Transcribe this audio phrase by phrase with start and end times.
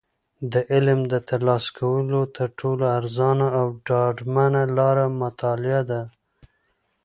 [0.51, 6.01] د علم د ترلاسه کولو تر ټولو ارزانه او ډاډمنه لاره مطالعه ده.